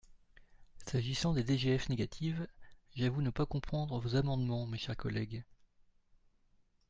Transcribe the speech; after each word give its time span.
S’agissant 0.87 1.31
des 1.35 1.43
DGF 1.43 1.87
négatives, 1.89 2.47
j’avoue 2.95 3.21
ne 3.21 3.29
pas 3.29 3.45
comprendre 3.45 3.99
vos 3.99 4.15
amendements, 4.15 4.65
mes 4.65 4.79
chers 4.79 4.97
collègues. 4.97 5.43